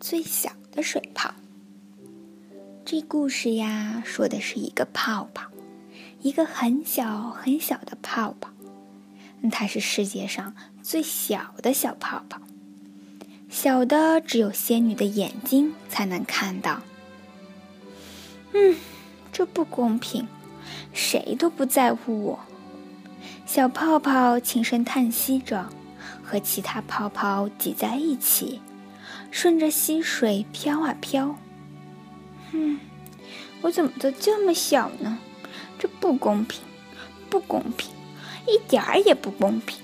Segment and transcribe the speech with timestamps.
[0.00, 1.34] 最小的水泡。
[2.86, 5.50] 这故事呀，说的是一个泡泡，
[6.22, 8.50] 一个很小很小的泡泡，
[9.52, 12.40] 它是世界上最小的小泡泡，
[13.50, 16.80] 小的只有仙女的眼睛才能看到。
[18.54, 18.74] 嗯，
[19.30, 20.26] 这不公平，
[20.94, 22.40] 谁都不在乎我。
[23.44, 25.68] 小泡泡轻声叹息着，
[26.24, 28.60] 和其他泡泡挤在一起，
[29.30, 31.36] 顺着溪水飘啊飘。
[32.52, 32.80] 嗯，
[33.62, 35.18] 我怎么都这么小呢？
[35.78, 36.60] 这不公平，
[37.28, 37.90] 不公平，
[38.46, 39.78] 一点儿也不公平！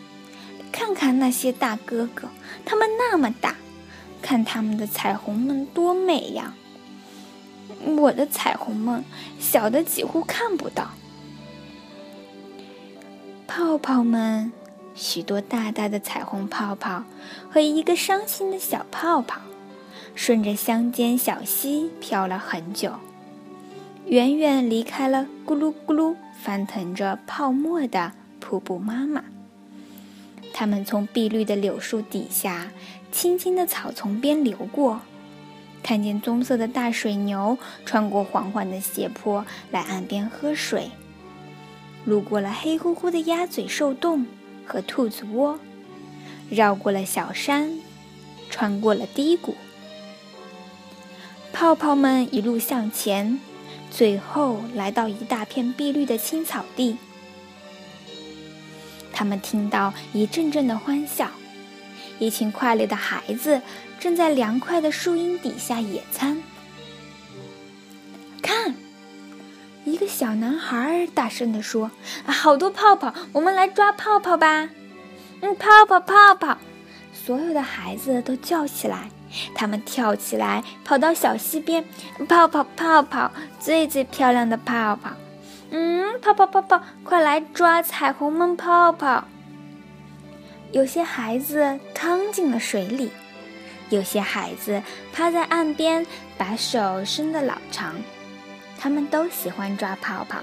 [0.70, 2.28] 看看那些大哥哥，
[2.64, 3.56] 他们那么大，
[4.20, 6.54] 看他们的彩虹们多美呀！
[7.96, 9.02] 我的彩虹梦
[9.38, 10.90] 小的几乎看不到。
[13.46, 14.52] 泡泡们，
[14.96, 17.04] 许多大大的彩虹泡泡
[17.50, 19.42] 和一个伤心的小泡泡，
[20.14, 22.94] 顺着乡间小溪飘了很久，
[24.06, 29.24] 远远离开了咕噜咕噜翻腾着泡沫的瀑布妈妈。
[30.54, 32.70] 它们从碧绿的柳树底下，
[33.12, 35.02] 青青的草丛边流过。
[35.82, 40.90] 看见棕色的大水牛穿过缓缓的斜坡来岸边喝水，
[42.04, 44.26] 路过了黑乎乎的鸭嘴兽洞
[44.66, 45.58] 和兔子窝，
[46.50, 47.78] 绕过了小山，
[48.50, 49.54] 穿过了低谷。
[51.52, 53.38] 泡泡们一路向前，
[53.90, 56.98] 最后来到一大片碧绿的青草地。
[59.12, 61.30] 他们听到一阵阵的欢笑。
[62.18, 63.60] 一群快乐的孩子
[64.00, 66.42] 正在凉快的树荫底下野餐。
[70.18, 71.90] 小男孩大声地说
[72.24, 74.70] ：“好多泡泡，我们来抓泡泡吧！”
[75.42, 76.56] 嗯，泡泡泡泡，
[77.12, 79.10] 所有的孩子都叫起来。
[79.54, 81.84] 他们跳起来，跑到小溪边，
[82.26, 85.10] 泡泡泡泡，最最漂亮的泡泡。
[85.68, 89.24] 嗯，泡泡泡泡，快来抓彩虹梦泡泡。
[90.72, 93.10] 有些孩子趟进了水里，
[93.90, 94.82] 有些孩子
[95.12, 96.06] 趴在岸边，
[96.38, 97.94] 把手伸得老长。
[98.78, 100.38] 他们都喜欢抓泡泡，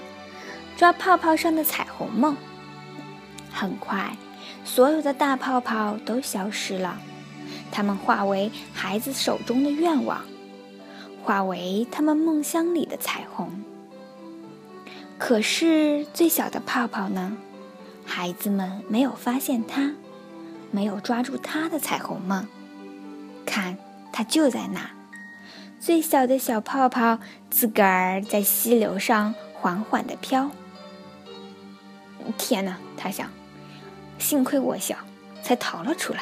[0.75, 2.35] 抓泡泡上的彩虹梦。
[3.51, 4.15] 很快，
[4.63, 6.99] 所有的大泡泡都消失了，
[7.71, 10.21] 它们化为孩子手中的愿望，
[11.23, 13.63] 化为他们梦乡里的彩虹。
[15.17, 17.37] 可是，最小的泡泡呢？
[18.05, 19.93] 孩子们没有发现它。
[20.71, 22.47] 没有抓住它的彩虹梦，
[23.45, 23.77] 看，
[24.11, 24.89] 它就在那，
[25.85, 30.49] 最小的小泡泡，自个儿在溪流上缓缓地飘。
[32.37, 33.29] 天哪，他想，
[34.17, 34.95] 幸亏我小，
[35.43, 36.21] 才逃了出来。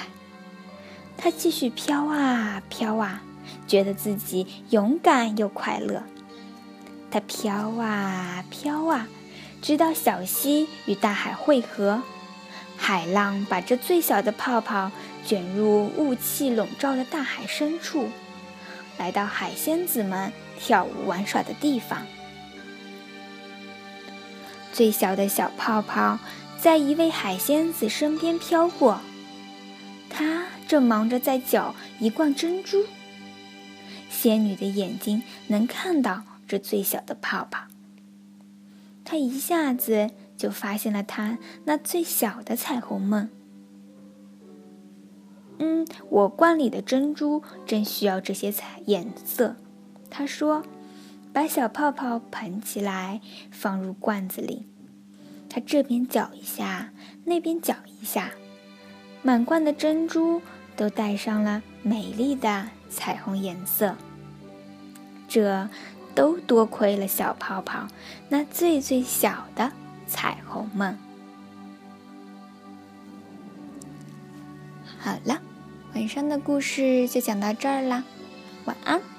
[1.16, 3.22] 他继续飘啊飘啊，
[3.68, 6.02] 觉得自己勇敢又快乐。
[7.12, 9.08] 他飘啊飘啊，
[9.62, 12.02] 直到小溪与大海汇合。
[12.78, 14.90] 海浪把这最小的泡泡
[15.24, 18.10] 卷入雾气笼罩的大海深处，
[19.02, 22.06] 来到海仙子们跳舞玩耍的地方。
[24.72, 26.20] 最小的小泡泡
[26.60, 29.02] 在一位海仙子身边飘过，
[30.08, 32.86] 她正忙着在搅一罐珍珠。
[34.08, 37.64] 仙女的眼睛能看到这最小的泡泡，
[39.04, 40.12] 她一下子。
[40.38, 43.30] 就发现了他那最小的彩虹梦。
[45.64, 49.56] 嗯，我罐里的珍珠正需要这些彩颜色。
[50.10, 50.64] 他说
[51.32, 54.66] ：“把小泡泡捧起来，放入罐子里。
[55.48, 56.92] 他这边搅一下，
[57.26, 58.32] 那边搅一下，
[59.22, 60.42] 满罐的珍珠
[60.76, 63.96] 都带上了美丽的彩虹颜色。
[65.28, 65.70] 这
[66.16, 67.88] 都多亏了小泡泡
[68.30, 69.72] 那最最小的。”
[70.08, 70.98] 彩虹梦。
[75.00, 75.42] 好了，
[75.94, 78.04] 晚上的故事就讲到这儿啦，
[78.66, 79.11] 晚安。